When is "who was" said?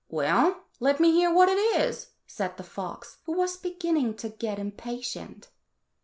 3.25-3.55